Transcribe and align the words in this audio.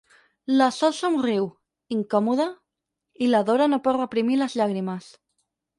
La 0.59 0.69
Sol 0.77 0.95
somriu, 0.99 1.45
incòmoda, 1.97 2.49
i 3.27 3.31
la 3.35 3.45
Dora 3.53 3.71
no 3.75 3.81
pot 3.89 4.03
reprimir 4.03 4.41
les 4.45 4.59
llàgrimes. 4.63 5.17